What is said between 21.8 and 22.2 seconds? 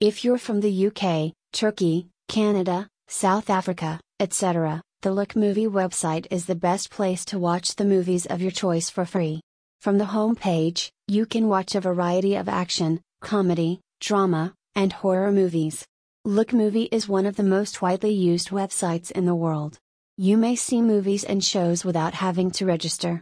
without